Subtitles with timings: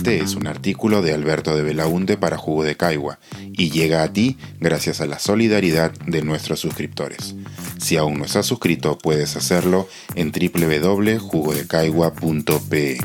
[0.00, 3.20] Este es un artículo de Alberto de Belaunte para Jugo de Caigua
[3.52, 7.36] y llega a ti gracias a la solidaridad de nuestros suscriptores.
[7.78, 12.98] Si aún no estás suscrito, puedes hacerlo en www.jugodecaigua.pe.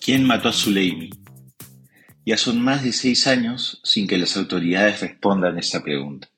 [0.00, 1.10] ¿Quién mató a Zuleimi?
[2.26, 6.30] Ya son más de seis años sin que las autoridades respondan esta pregunta.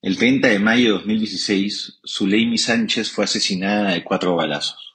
[0.00, 4.94] El 30 de mayo de 2016, Zuleimi Sánchez fue asesinada de cuatro balazos.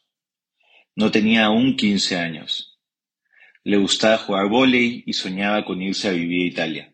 [0.96, 2.69] No tenía aún 15 años.
[3.70, 6.94] Le gustaba jugar vóley y soñaba con irse a vivir a Italia.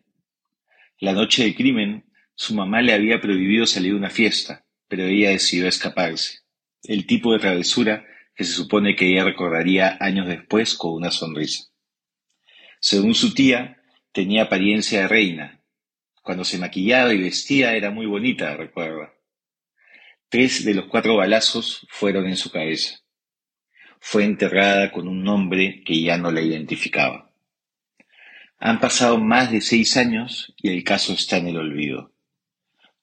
[0.98, 2.04] La noche del crimen,
[2.34, 6.40] su mamá le había prohibido salir a una fiesta, pero ella decidió escaparse.
[6.82, 8.04] El tipo de travesura
[8.34, 11.64] que se supone que ella recordaría años después con una sonrisa.
[12.78, 13.80] Según su tía,
[14.12, 15.64] tenía apariencia de reina.
[16.20, 19.14] Cuando se maquillaba y vestía era muy bonita, recuerda.
[20.28, 23.00] Tres de los cuatro balazos fueron en su cabeza.
[24.08, 27.32] Fue enterrada con un nombre que ya no la identificaba.
[28.56, 32.12] Han pasado más de seis años y el caso está en el olvido.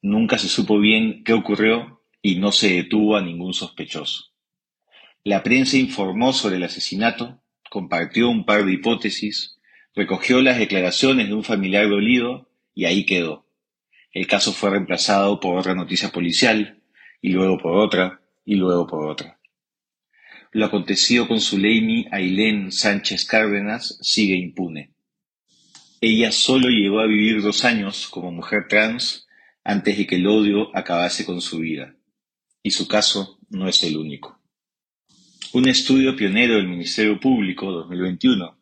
[0.01, 4.31] Nunca se supo bien qué ocurrió y no se detuvo a ningún sospechoso.
[5.25, 9.59] La prensa informó sobre el asesinato, compartió un par de hipótesis,
[9.93, 13.45] recogió las declaraciones de un familiar dolido y ahí quedó.
[14.13, 16.81] El caso fue reemplazado por otra noticia policial,
[17.21, 19.37] y luego por otra, y luego por otra.
[20.53, 24.93] Lo acontecido con Zuleimi Ailén Sánchez Cárdenas sigue impune.
[25.99, 29.27] Ella solo llegó a vivir dos años como mujer trans
[29.63, 31.95] antes de que el odio acabase con su vida.
[32.61, 34.39] Y su caso no es el único.
[35.53, 38.55] Un estudio pionero del Ministerio Público 2021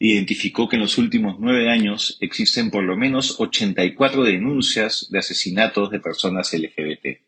[0.00, 5.90] identificó que en los últimos nueve años existen por lo menos 84 denuncias de asesinatos
[5.90, 7.22] de personas LGBT.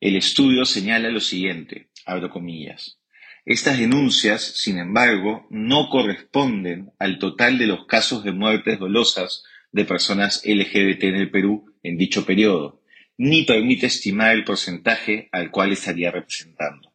[0.00, 3.01] El estudio señala lo siguiente, abro comillas.
[3.44, 9.84] Estas denuncias, sin embargo, no corresponden al total de los casos de muertes dolosas de
[9.84, 12.82] personas LGBT en el Perú en dicho periodo,
[13.18, 16.92] ni permite estimar el porcentaje al cual estaría representando.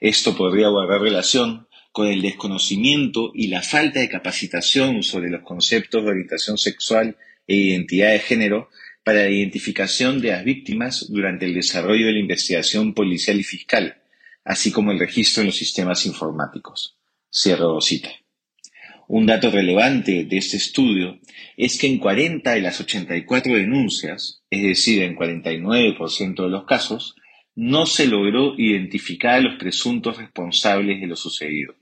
[0.00, 6.04] Esto podría guardar relación con el desconocimiento y la falta de capacitación sobre los conceptos
[6.04, 7.16] de orientación sexual
[7.48, 8.68] e identidad de género
[9.02, 14.02] para la identificación de las víctimas durante el desarrollo de la investigación policial y fiscal,
[14.46, 16.96] así como el registro en los sistemas informáticos.
[17.30, 18.10] Cierro cita.
[19.08, 21.18] Un dato relevante de este estudio
[21.56, 27.16] es que en 40 de las 84 denuncias, es decir, en 49% de los casos,
[27.56, 31.74] no se logró identificar a los presuntos responsables de lo sucedido.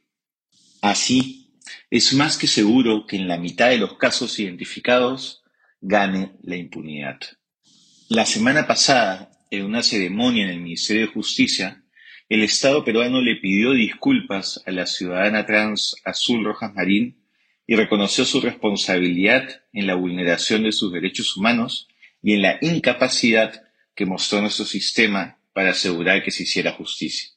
[0.81, 1.53] Así,
[1.91, 5.43] es más que seguro que en la mitad de los casos identificados
[5.81, 7.21] gane la impunidad.
[8.09, 11.84] La semana pasada, en una ceremonia en el Ministerio de Justicia,
[12.29, 17.19] el Estado peruano le pidió disculpas a la ciudadana trans Azul Rojas Marín
[17.67, 21.89] y reconoció su responsabilidad en la vulneración de sus derechos humanos
[22.23, 23.63] y en la incapacidad
[23.95, 27.29] que mostró nuestro sistema para asegurar que se hiciera justicia.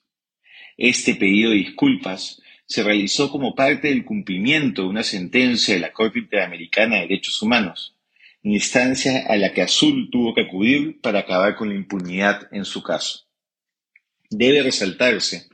[0.77, 5.91] Este pedido de disculpas se realizó como parte del cumplimiento de una sentencia de la
[5.91, 7.95] Corte Interamericana de Derechos Humanos,
[8.41, 12.81] instancia a la que Azul tuvo que acudir para acabar con la impunidad en su
[12.81, 13.26] caso.
[14.29, 15.47] Debe resaltarse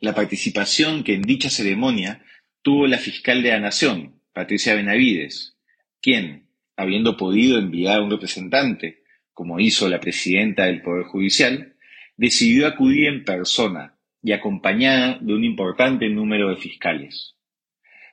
[0.00, 2.24] la participación que en dicha ceremonia
[2.62, 5.56] tuvo la fiscal de la Nación, Patricia Benavides,
[6.00, 9.02] quien, habiendo podido enviar un representante,
[9.32, 11.74] como hizo la presidenta del Poder Judicial,
[12.16, 17.34] decidió acudir en persona y acompañada de un importante número de fiscales.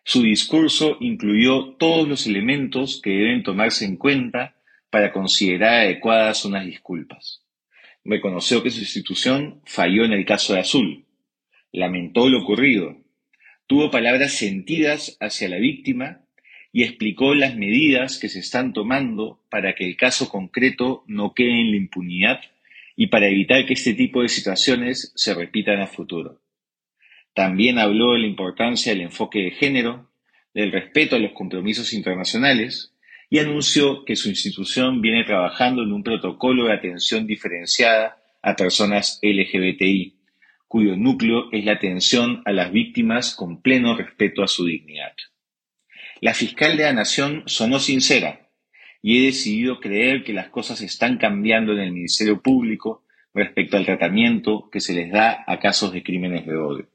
[0.03, 4.55] Su discurso incluyó todos los elementos que deben tomarse en cuenta
[4.89, 7.43] para considerar adecuadas unas disculpas.
[8.09, 11.03] Reconoció que su institución falló en el caso de Azul,
[11.73, 12.95] lamentó lo ocurrido,
[13.67, 16.21] tuvo palabras sentidas hacia la víctima
[16.71, 21.59] y explicó las medidas que se están tomando para que el caso concreto no quede
[21.59, 22.39] en la impunidad
[22.95, 26.39] y para evitar que este tipo de situaciones se repitan a futuro.
[27.33, 30.09] También habló de la importancia del enfoque de género,
[30.53, 32.93] del respeto a los compromisos internacionales
[33.29, 39.19] y anunció que su institución viene trabajando en un protocolo de atención diferenciada a personas
[39.21, 40.15] LGBTI,
[40.67, 45.13] cuyo núcleo es la atención a las víctimas con pleno respeto a su dignidad.
[46.21, 48.49] La fiscal de la Nación sonó sincera
[49.01, 53.03] y he decidido creer que las cosas están cambiando en el Ministerio Público
[53.33, 56.87] respecto al tratamiento que se les da a casos de crímenes de odio.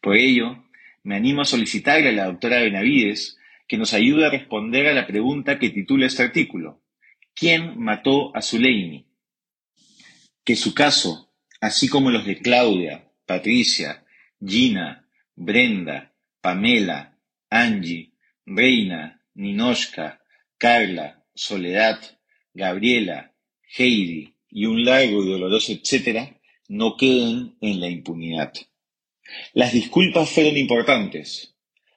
[0.00, 0.64] Por ello,
[1.02, 5.06] me animo a solicitarle a la doctora Benavides que nos ayude a responder a la
[5.06, 6.82] pregunta que titula este artículo.
[7.34, 9.06] ¿Quién mató a Zuleini?
[10.44, 14.04] Que su caso, así como los de Claudia, Patricia,
[14.44, 17.18] Gina, Brenda, Pamela,
[17.50, 18.12] Angie,
[18.44, 20.22] Reina, Ninoshka,
[20.58, 22.00] Carla, Soledad,
[22.54, 23.34] Gabriela,
[23.76, 28.52] Heidi y un largo y doloroso etcétera no queden en la impunidad.
[29.52, 31.55] Las disculpas fueron importantes.